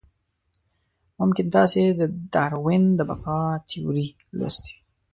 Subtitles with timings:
[1.19, 2.01] ممکن تاسې د
[2.33, 4.79] داروېن د بقا تیوري لوستې وي.